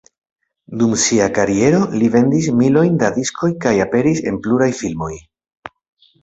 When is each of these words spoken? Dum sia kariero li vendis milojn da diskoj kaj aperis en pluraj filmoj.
Dum 0.81 0.93
sia 1.01 1.27
kariero 1.35 1.81
li 2.03 2.09
vendis 2.15 2.47
milojn 2.61 2.97
da 3.05 3.11
diskoj 3.19 3.51
kaj 3.67 3.75
aperis 3.87 4.23
en 4.33 4.41
pluraj 4.47 4.71
filmoj. 4.81 5.13